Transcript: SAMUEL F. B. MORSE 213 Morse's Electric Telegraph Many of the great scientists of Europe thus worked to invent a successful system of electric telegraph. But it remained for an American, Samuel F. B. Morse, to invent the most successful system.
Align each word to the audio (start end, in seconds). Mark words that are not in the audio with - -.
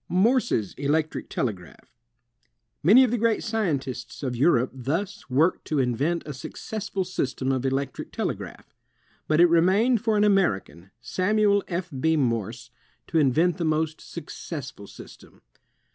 SAMUEL 0.07 0.13
F. 0.19 0.23
B. 0.23 0.29
MORSE 0.31 0.49
213 0.49 0.59
Morse's 0.63 0.89
Electric 0.89 1.29
Telegraph 1.29 1.93
Many 2.81 3.03
of 3.03 3.11
the 3.11 3.19
great 3.19 3.43
scientists 3.43 4.23
of 4.23 4.35
Europe 4.35 4.71
thus 4.73 5.29
worked 5.29 5.65
to 5.65 5.77
invent 5.77 6.23
a 6.25 6.33
successful 6.33 7.03
system 7.03 7.51
of 7.51 7.67
electric 7.67 8.11
telegraph. 8.11 8.73
But 9.27 9.39
it 9.39 9.45
remained 9.45 10.01
for 10.01 10.17
an 10.17 10.23
American, 10.23 10.89
Samuel 11.01 11.63
F. 11.67 11.91
B. 11.99 12.17
Morse, 12.17 12.71
to 13.05 13.19
invent 13.19 13.57
the 13.57 13.63
most 13.63 14.01
successful 14.01 14.87
system. 14.87 15.43